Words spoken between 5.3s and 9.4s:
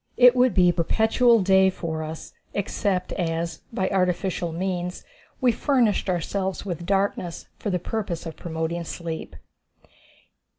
we furnished ourselves with darkness for the purpose of promoting sleep.